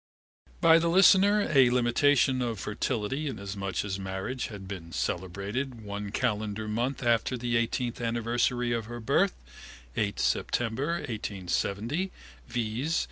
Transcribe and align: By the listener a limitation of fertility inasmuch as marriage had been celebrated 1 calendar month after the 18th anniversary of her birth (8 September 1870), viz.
By 0.61 0.79
the 0.79 0.87
listener 0.87 1.47
a 1.53 1.69
limitation 1.69 2.41
of 2.41 2.59
fertility 2.59 3.27
inasmuch 3.27 3.85
as 3.85 3.99
marriage 3.99 4.47
had 4.47 4.67
been 4.67 4.91
celebrated 4.91 5.81
1 5.83 6.09
calendar 6.09 6.67
month 6.67 7.03
after 7.03 7.37
the 7.37 7.53
18th 7.67 8.01
anniversary 8.01 8.71
of 8.71 8.85
her 8.85 8.99
birth 8.99 9.35
(8 9.95 10.19
September 10.19 10.93
1870), 11.07 12.11
viz. 12.47 12.91